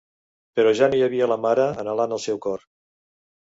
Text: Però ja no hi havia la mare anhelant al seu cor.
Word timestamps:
Però 0.59 0.71
ja 0.79 0.87
no 0.93 0.99
hi 0.99 1.03
havia 1.09 1.27
la 1.33 1.37
mare 1.45 1.69
anhelant 1.85 2.17
al 2.19 2.25
seu 2.27 2.43
cor. 2.49 2.67